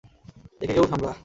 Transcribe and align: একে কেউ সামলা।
একে 0.61 0.73
কেউ 0.75 0.85
সামলা। 0.91 1.11